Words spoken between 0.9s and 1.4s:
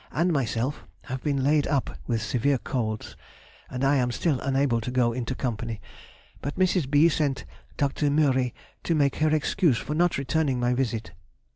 have